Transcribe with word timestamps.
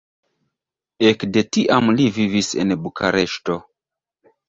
Ekde 1.09 1.45
tiam 1.57 1.93
li 2.01 2.09
vivis 2.17 2.53
en 2.65 2.77
Bukareŝto. 2.83 3.63